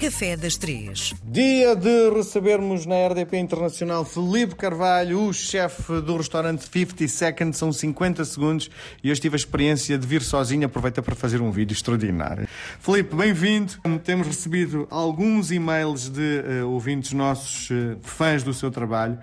Café 0.00 0.34
das 0.34 0.56
Três. 0.56 1.12
Dia 1.22 1.76
de 1.76 2.08
recebermos 2.08 2.86
na 2.86 3.06
RDP 3.06 3.36
Internacional 3.36 4.02
Felipe 4.02 4.54
Carvalho, 4.54 5.26
o 5.26 5.32
chefe 5.34 6.00
do 6.00 6.16
restaurante 6.16 6.64
50 6.64 7.06
Seconds, 7.06 7.58
são 7.58 7.70
50 7.70 8.24
segundos 8.24 8.70
e 9.04 9.10
eu 9.10 9.14
tive 9.16 9.34
a 9.34 9.36
experiência 9.36 9.98
de 9.98 10.06
vir 10.06 10.22
sozinho, 10.22 10.64
aproveita 10.64 11.02
para 11.02 11.14
fazer 11.14 11.42
um 11.42 11.50
vídeo 11.50 11.74
extraordinário. 11.74 12.48
Felipe, 12.80 13.14
bem-vindo. 13.14 13.74
Temos 14.02 14.26
recebido 14.26 14.88
alguns 14.90 15.52
e-mails 15.52 16.08
de 16.08 16.44
uh, 16.62 16.70
ouvintes 16.70 17.12
nossos, 17.12 17.68
uh, 17.68 17.98
fãs 18.00 18.42
do 18.42 18.54
seu 18.54 18.70
trabalho, 18.70 19.18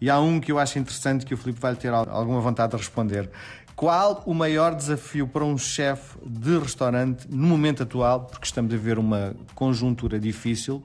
e 0.00 0.08
há 0.08 0.18
um 0.18 0.40
que 0.40 0.50
eu 0.50 0.58
acho 0.58 0.78
interessante 0.78 1.26
que 1.26 1.32
o 1.32 1.36
Felipe 1.36 1.60
vai 1.60 1.76
ter 1.76 1.92
alguma 1.92 2.40
vontade 2.40 2.72
de 2.72 2.78
responder. 2.78 3.30
Qual 3.74 4.22
o 4.26 4.34
maior 4.34 4.74
desafio 4.74 5.26
para 5.26 5.44
um 5.44 5.56
chefe 5.56 6.18
de 6.24 6.58
restaurante 6.58 7.26
no 7.28 7.48
momento 7.48 7.82
atual? 7.82 8.26
Porque 8.26 8.44
estamos 8.44 8.72
a 8.72 8.76
ver 8.76 8.98
uma 8.98 9.34
conjuntura 9.54 10.20
difícil. 10.20 10.82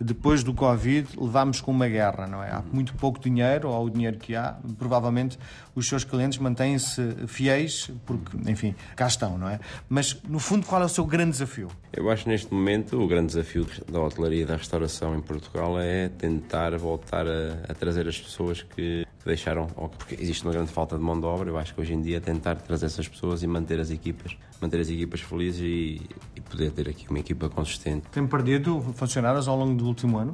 Depois 0.00 0.44
do 0.44 0.54
Covid, 0.54 1.08
levámos 1.20 1.60
com 1.60 1.72
uma 1.72 1.88
guerra, 1.88 2.24
não 2.28 2.40
é? 2.40 2.50
Há 2.50 2.62
muito 2.72 2.94
pouco 2.94 3.18
dinheiro, 3.18 3.68
ou 3.68 3.86
o 3.86 3.90
dinheiro 3.90 4.16
que 4.16 4.36
há, 4.36 4.56
provavelmente 4.78 5.36
os 5.74 5.88
seus 5.88 6.04
clientes 6.04 6.38
mantêm-se 6.38 7.26
fiéis, 7.26 7.90
porque, 8.06 8.36
enfim, 8.48 8.76
cá 8.94 9.08
estão, 9.08 9.36
não 9.36 9.48
é? 9.48 9.58
Mas, 9.88 10.16
no 10.28 10.38
fundo, 10.38 10.64
qual 10.64 10.80
é 10.82 10.84
o 10.84 10.88
seu 10.88 11.04
grande 11.04 11.32
desafio? 11.32 11.68
Eu 11.92 12.08
acho 12.10 12.28
neste 12.28 12.54
momento 12.54 13.02
o 13.02 13.08
grande 13.08 13.26
desafio 13.26 13.66
da 13.90 14.00
hotelaria 14.00 14.42
e 14.42 14.46
da 14.46 14.56
restauração 14.56 15.16
em 15.16 15.20
Portugal 15.20 15.80
é 15.80 16.08
tentar 16.08 16.78
voltar 16.78 17.26
a, 17.26 17.54
a 17.68 17.74
trazer 17.74 18.06
as 18.06 18.20
pessoas 18.20 18.62
que 18.62 19.04
deixaram, 19.28 19.66
porque 19.66 20.16
existe 20.20 20.42
uma 20.44 20.52
grande 20.52 20.72
falta 20.72 20.96
de 20.96 21.02
mão 21.02 21.18
de 21.18 21.26
obra, 21.26 21.48
eu 21.48 21.58
acho 21.58 21.74
que 21.74 21.80
hoje 21.80 21.94
em 21.94 22.02
dia 22.02 22.20
tentar 22.20 22.56
trazer 22.56 22.86
essas 22.86 23.06
pessoas 23.06 23.42
e 23.42 23.46
manter 23.46 23.78
as 23.78 23.90
equipas, 23.90 24.36
manter 24.60 24.80
as 24.80 24.88
equipas 24.88 25.20
felizes 25.20 25.60
e, 25.60 26.02
e 26.34 26.40
poder 26.40 26.72
ter 26.72 26.88
aqui 26.88 27.08
uma 27.08 27.18
equipa 27.18 27.48
consistente. 27.48 28.06
Tem 28.10 28.26
perdido 28.26 28.80
funcionários 28.94 29.46
ao 29.46 29.56
longo 29.56 29.76
do 29.76 29.86
último 29.86 30.18
ano? 30.18 30.32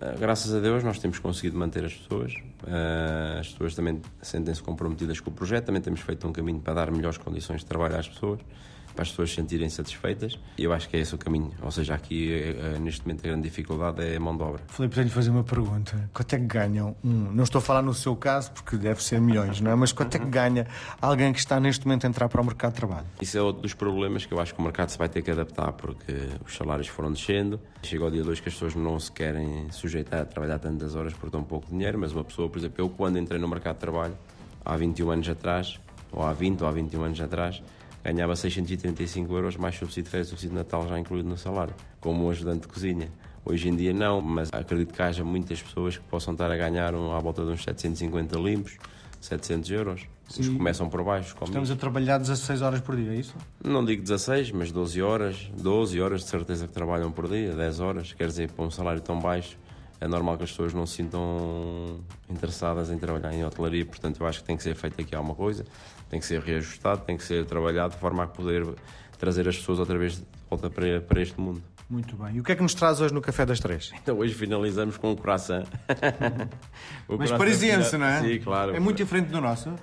Ah, 0.00 0.14
graças 0.18 0.54
a 0.54 0.60
Deus 0.60 0.82
nós 0.82 0.98
temos 0.98 1.18
conseguido 1.18 1.58
manter 1.58 1.84
as 1.84 1.94
pessoas, 1.94 2.34
ah, 2.66 3.38
as 3.38 3.48
pessoas 3.48 3.74
também 3.74 4.00
sentem-se 4.22 4.62
comprometidas 4.62 5.20
com 5.20 5.30
o 5.30 5.32
projeto, 5.32 5.66
também 5.66 5.82
temos 5.82 6.00
feito 6.00 6.26
um 6.26 6.32
caminho 6.32 6.60
para 6.60 6.74
dar 6.74 6.90
melhores 6.90 7.18
condições 7.18 7.60
de 7.60 7.66
trabalho 7.66 7.96
às 7.96 8.08
pessoas 8.08 8.40
para 8.94 9.02
as 9.02 9.10
pessoas 9.10 9.30
se 9.30 9.36
sentirem 9.36 9.68
satisfeitas 9.68 10.38
e 10.58 10.64
eu 10.64 10.72
acho 10.72 10.88
que 10.88 10.96
é 10.96 11.00
esse 11.00 11.14
o 11.14 11.18
caminho. 11.18 11.50
Ou 11.62 11.70
seja, 11.70 11.94
aqui 11.94 12.32
eh, 12.32 12.56
eh, 12.58 12.78
neste 12.78 13.06
momento 13.06 13.20
a 13.24 13.28
grande 13.28 13.42
dificuldade 13.42 14.02
é 14.02 14.16
a 14.16 14.20
mão 14.20 14.36
de 14.36 14.42
obra. 14.42 14.62
Filipe, 14.68 14.94
tenho 14.94 15.06
de 15.06 15.12
fazer 15.12 15.30
uma 15.30 15.44
pergunta. 15.44 16.10
Quanto 16.12 16.34
é 16.34 16.38
que 16.38 16.44
ganham? 16.46 16.96
Um, 17.04 17.32
não 17.32 17.44
estou 17.44 17.58
a 17.58 17.62
falar 17.62 17.82
no 17.82 17.94
seu 17.94 18.14
caso 18.16 18.52
porque 18.52 18.76
deve 18.76 19.02
ser 19.02 19.20
milhões, 19.20 19.60
não 19.60 19.70
é? 19.70 19.74
Mas 19.74 19.92
quanto 19.92 20.14
é 20.14 20.18
que 20.18 20.26
ganha 20.26 20.66
alguém 21.00 21.32
que 21.32 21.38
está 21.38 21.58
neste 21.60 21.86
momento 21.86 22.06
a 22.06 22.08
entrar 22.08 22.28
para 22.28 22.40
o 22.40 22.44
mercado 22.44 22.72
de 22.72 22.76
trabalho? 22.76 23.06
Isso 23.20 23.36
é 23.38 23.42
outro 23.42 23.62
dos 23.62 23.74
problemas 23.74 24.24
que 24.24 24.32
eu 24.32 24.40
acho 24.40 24.54
que 24.54 24.60
o 24.60 24.62
mercado 24.62 24.90
se 24.90 24.98
vai 24.98 25.08
ter 25.08 25.22
que 25.22 25.30
adaptar 25.30 25.72
porque 25.72 26.12
os 26.44 26.54
salários 26.56 26.88
foram 26.88 27.12
descendo. 27.12 27.60
Chega 27.82 28.04
ao 28.04 28.10
dia 28.10 28.22
2 28.22 28.40
que 28.40 28.48
as 28.48 28.54
pessoas 28.54 28.74
não 28.74 28.98
se 28.98 29.10
querem 29.10 29.70
sujeitar 29.70 30.22
a 30.22 30.24
trabalhar 30.24 30.58
tantas 30.58 30.94
horas 30.94 31.12
por 31.14 31.30
tão 31.30 31.42
pouco 31.42 31.68
dinheiro, 31.70 31.98
mas 31.98 32.12
uma 32.12 32.24
pessoa, 32.24 32.48
por 32.48 32.58
exemplo, 32.58 32.82
eu 32.82 32.88
quando 32.88 33.18
entrei 33.18 33.40
no 33.40 33.48
mercado 33.48 33.76
de 33.76 33.80
trabalho 33.80 34.16
há 34.64 34.76
21 34.76 35.10
anos 35.10 35.28
atrás, 35.28 35.80
ou 36.12 36.22
há 36.22 36.32
20 36.32 36.62
ou 36.62 36.68
há 36.68 36.72
21 36.72 37.02
anos 37.04 37.20
atrás, 37.20 37.62
ganhava 38.04 38.34
635 38.34 39.32
euros 39.34 39.56
mais 39.56 39.76
subsídio 39.76 40.04
de 40.04 40.10
férias 40.10 40.28
e 40.28 40.30
subsídio 40.30 40.50
de 40.50 40.56
Natal 40.56 40.86
já 40.88 40.98
incluído 40.98 41.28
no 41.28 41.36
salário, 41.36 41.74
como 42.00 42.26
um 42.26 42.30
ajudante 42.30 42.62
de 42.62 42.68
cozinha. 42.68 43.08
Hoje 43.44 43.68
em 43.68 43.76
dia 43.76 43.92
não, 43.92 44.20
mas 44.20 44.50
acredito 44.52 44.92
que 44.92 45.02
haja 45.02 45.24
muitas 45.24 45.62
pessoas 45.62 45.96
que 45.96 46.04
possam 46.04 46.32
estar 46.32 46.50
a 46.50 46.56
ganhar 46.56 46.94
um, 46.94 47.12
à 47.12 47.18
volta 47.18 47.44
de 47.44 47.50
uns 47.50 47.64
750 47.64 48.38
limpos, 48.38 48.76
700 49.20 49.70
euros. 49.70 50.00
Sim. 50.28 50.42
Os 50.42 50.48
que 50.48 50.56
começam 50.56 50.88
por 50.88 51.02
baixo. 51.02 51.34
Estamos 51.42 51.70
a 51.70 51.76
trabalhar 51.76 52.18
16 52.18 52.62
horas 52.62 52.80
por 52.80 52.94
dia, 52.94 53.12
é 53.12 53.16
isso? 53.16 53.34
Não 53.64 53.84
digo 53.84 54.02
16, 54.02 54.52
mas 54.52 54.70
12 54.70 55.02
horas. 55.02 55.50
12 55.60 56.00
horas 56.00 56.20
de 56.20 56.28
certeza 56.28 56.68
que 56.68 56.72
trabalham 56.72 57.10
por 57.10 57.28
dia, 57.28 57.52
10 57.52 57.80
horas. 57.80 58.12
Quer 58.12 58.28
dizer, 58.28 58.50
para 58.52 58.64
um 58.64 58.70
salário 58.70 59.00
tão 59.00 59.18
baixo, 59.18 59.58
é 60.00 60.08
normal 60.08 60.36
que 60.38 60.44
as 60.44 60.50
pessoas 60.50 60.72
não 60.72 60.86
se 60.86 60.96
sintam 60.96 62.00
interessadas 62.28 62.90
em 62.90 62.98
trabalhar 62.98 63.32
em 63.34 63.44
hotelaria, 63.44 63.84
portanto 63.84 64.20
eu 64.20 64.26
acho 64.26 64.40
que 64.40 64.46
tem 64.46 64.56
que 64.56 64.62
ser 64.62 64.74
feita 64.74 65.02
aqui 65.02 65.14
alguma 65.14 65.34
coisa, 65.34 65.64
tem 66.08 66.18
que 66.18 66.26
ser 66.26 66.40
reajustado, 66.40 67.02
tem 67.02 67.16
que 67.16 67.22
ser 67.22 67.44
trabalhado 67.44 67.94
de 67.94 68.00
forma 68.00 68.24
a 68.24 68.26
poder 68.26 68.66
trazer 69.18 69.46
as 69.46 69.56
pessoas 69.56 69.78
outra 69.78 69.98
vez 69.98 70.16
de 70.16 70.24
volta 70.48 70.70
para, 70.70 71.00
para 71.02 71.20
este 71.20 71.38
mundo. 71.38 71.62
Muito 71.88 72.16
bem. 72.16 72.36
E 72.36 72.40
o 72.40 72.44
que 72.44 72.52
é 72.52 72.56
que 72.56 72.62
nos 72.62 72.72
traz 72.72 73.00
hoje 73.00 73.12
no 73.12 73.20
Café 73.20 73.44
das 73.44 73.58
Três? 73.58 73.90
Então 74.00 74.16
hoje 74.18 74.32
finalizamos 74.32 74.96
com 74.96 75.10
o 75.12 75.16
coração. 75.16 75.64
Mas 77.08 77.32
parisiense, 77.32 77.98
não 77.98 78.06
é? 78.06 78.22
Sim, 78.22 78.38
claro. 78.38 78.74
É 78.74 78.80
muito 78.80 78.96
diferente 78.96 79.28
do 79.28 79.40
nosso? 79.40 79.74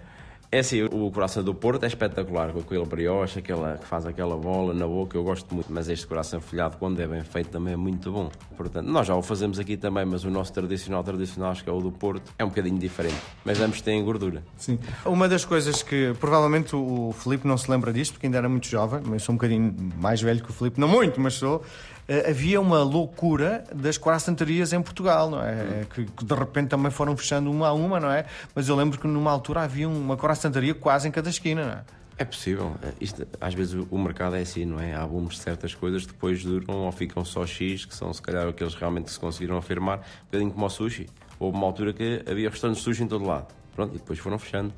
É 0.49 0.59
assim, 0.59 0.83
o 0.83 1.11
coração 1.11 1.43
do 1.43 1.53
Porto 1.53 1.83
é 1.83 1.87
espetacular, 1.87 2.53
com 2.53 2.59
aquele 2.59 2.85
brioche, 2.85 3.39
aquela, 3.39 3.77
que 3.77 3.85
faz 3.85 4.05
aquela 4.05 4.37
bola 4.37 4.73
na 4.73 4.87
boca, 4.87 5.17
eu 5.17 5.23
gosto 5.23 5.53
muito. 5.53 5.67
Mas 5.69 5.89
este 5.89 6.07
coração 6.07 6.39
folhado, 6.39 6.77
quando 6.77 7.01
é 7.01 7.07
bem 7.07 7.21
feito, 7.21 7.49
também 7.49 7.73
é 7.73 7.75
muito 7.75 8.09
bom. 8.13 8.31
Portanto, 8.55 8.87
nós 8.87 9.05
já 9.05 9.13
o 9.13 9.21
fazemos 9.21 9.59
aqui 9.59 9.75
também, 9.75 10.05
mas 10.05 10.23
o 10.23 10.29
nosso 10.29 10.53
tradicional, 10.53 11.03
tradicional, 11.03 11.51
acho 11.51 11.65
que 11.65 11.69
é 11.69 11.73
o 11.73 11.81
do 11.81 11.91
Porto, 11.91 12.31
é 12.39 12.45
um 12.45 12.47
bocadinho 12.47 12.79
diferente. 12.79 13.17
Mas 13.43 13.59
ambos 13.59 13.81
têm 13.81 14.01
gordura. 14.05 14.41
Sim. 14.55 14.79
Uma 15.05 15.27
das 15.27 15.43
coisas 15.43 15.83
que, 15.83 16.13
provavelmente, 16.17 16.77
o 16.77 17.11
Felipe 17.11 17.45
não 17.45 17.57
se 17.57 17.69
lembra 17.69 17.91
disto, 17.91 18.13
porque 18.13 18.27
ainda 18.27 18.37
era 18.37 18.47
muito 18.47 18.67
jovem, 18.67 19.01
mas 19.03 19.23
sou 19.23 19.33
um 19.33 19.37
bocadinho 19.37 19.75
mais 19.97 20.21
velho 20.21 20.41
que 20.41 20.49
o 20.49 20.53
Felipe, 20.53 20.79
não 20.79 20.87
muito, 20.87 21.19
mas 21.19 21.33
sou. 21.33 21.61
Eh, 22.07 22.29
havia 22.29 22.61
uma 22.61 22.81
loucura 22.83 23.65
das 23.73 23.97
croissantarias 23.97 24.71
em 24.71 24.81
Portugal, 24.81 25.29
não 25.29 25.43
é? 25.43 25.85
Que, 25.93 26.05
que, 26.05 26.23
de 26.23 26.33
repente 26.33 26.69
também 26.69 26.89
foram 26.89 27.17
fechando 27.17 27.51
uma 27.51 27.67
a 27.67 27.73
uma, 27.73 27.99
não 27.99 28.09
é? 28.09 28.25
Mas 28.55 28.69
eu 28.69 28.75
lembro 28.75 28.97
que 28.97 29.07
numa 29.07 29.29
altura 29.29 29.61
havia 29.61 29.89
uma 29.89 30.15
croissantaria 30.15 30.73
quase 30.73 31.07
em 31.07 31.11
cada 31.11 31.29
esquina, 31.29 31.65
não 31.65 31.73
é? 31.73 31.83
É 32.19 32.25
possível. 32.25 32.75
Eh, 32.81 32.93
isto, 33.01 33.27
às 33.41 33.53
vezes 33.53 33.85
o 33.91 33.97
mercado 33.97 34.37
é 34.37 34.41
assim, 34.41 34.65
não 34.65 34.79
é? 34.79 34.95
Há 34.95 35.05
booms 35.05 35.35
de 35.35 35.41
certas 35.41 35.75
coisas, 35.75 36.05
depois 36.05 36.43
duram 36.43 36.75
ou 36.75 36.91
ficam 36.91 37.25
só 37.25 37.45
X, 37.45 37.85
que 37.85 37.93
são 37.93 38.11
se 38.13 38.21
calhar 38.21 38.47
aqueles 38.47 38.73
realmente 38.73 39.05
que 39.05 39.11
se 39.11 39.19
conseguiram 39.19 39.57
afirmar, 39.57 39.99
um 39.99 40.25
bocadinho 40.25 40.51
como 40.51 40.65
o 40.65 40.69
sushi. 40.69 41.07
Houve 41.37 41.57
uma 41.57 41.67
altura 41.67 41.93
que 41.93 42.23
havia 42.25 42.49
restaurantes 42.49 42.83
de 42.83 42.85
sushi 42.85 43.03
em 43.03 43.07
todo 43.07 43.25
lado. 43.25 43.53
Pronto, 43.75 43.93
e 43.93 43.97
depois 43.97 44.17
foram 44.17 44.39
fechando. 44.39 44.73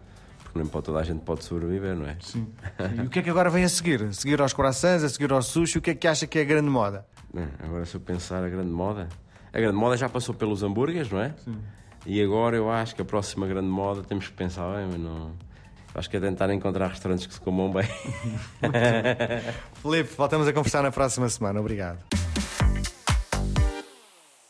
Porque 0.50 0.60
nem 0.60 0.68
para 0.68 0.82
toda 0.82 1.00
a 1.00 1.04
gente 1.04 1.22
pode 1.22 1.44
sobreviver, 1.44 1.96
não 1.96 2.08
é? 2.08 2.18
Sim. 2.20 2.48
E 2.98 3.06
o 3.06 3.10
que 3.10 3.20
é 3.20 3.22
que 3.22 3.30
agora 3.30 3.52
vem 3.52 3.64
a 3.64 3.70
seguir? 3.70 4.02
A 4.04 4.12
seguir 4.12 4.42
aos 4.42 4.52
corações, 4.52 5.04
a 5.04 5.10
seguir 5.10 5.32
ao 5.32 5.44
sushi, 5.44 5.78
o 5.78 5.82
que 5.82 5.92
é 5.92 5.96
que 5.96 6.08
acha 6.08 6.26
que 6.26 6.40
é 6.40 6.42
a 6.42 6.46
grande 6.46 6.70
moda? 6.70 7.06
agora, 7.64 7.86
se 7.86 7.96
eu 7.96 8.02
pensar 8.02 8.44
a 8.44 8.50
grande 8.50 8.72
moda. 8.72 9.08
A 9.54 9.60
grande 9.60 9.76
moda 9.76 9.96
já 9.96 10.10
passou 10.10 10.34
pelos 10.34 10.64
hambúrgueres, 10.64 11.12
não 11.12 11.20
é? 11.20 11.36
Sim. 11.44 11.60
E 12.06 12.20
agora 12.24 12.56
eu 12.56 12.72
acho 12.72 12.96
que 12.96 13.02
a 13.02 13.06
próxima 13.06 13.46
grande 13.46 13.68
moda 13.68 14.02
temos 14.02 14.28
que 14.28 14.34
pensar 14.34 14.76
bem, 14.76 14.88
mas 14.88 15.00
não. 15.00 15.34
Acho 15.94 16.10
que 16.10 16.18
é 16.18 16.20
tentar 16.20 16.52
encontrar 16.52 16.88
restaurantes 16.88 17.28
que 17.28 17.34
se 17.34 17.40
comam 17.40 17.72
bem. 17.72 17.88
Felipe, 19.82 20.14
voltamos 20.16 20.48
a 20.48 20.54
conversar 20.54 20.82
na 20.82 20.92
próxima 20.92 21.30
semana. 21.30 21.60
Obrigado. 21.60 22.19